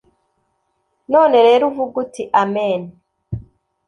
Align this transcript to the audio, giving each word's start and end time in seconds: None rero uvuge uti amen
None 1.11 1.37
rero 1.47 1.63
uvuge 1.69 1.95
uti 2.03 2.23
amen 2.41 2.81